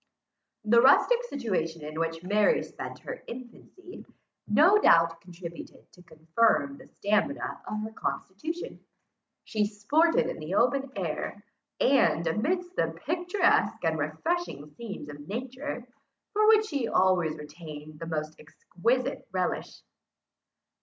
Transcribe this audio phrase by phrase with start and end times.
[0.65, 4.03] The rustic situation in which Mary spent her infancy,
[4.47, 8.83] no doubt contributed to confirm the stamina of her constitution.
[9.43, 11.45] She sported in the open air,
[11.79, 15.85] and amidst the picturesque and refreshing scenes of nature,
[16.33, 19.83] for which she always retained the most exquisite relish.